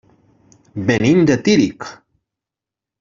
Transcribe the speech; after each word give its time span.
Venim 0.87 1.21
de 1.31 1.37
Tírig. 1.49 1.91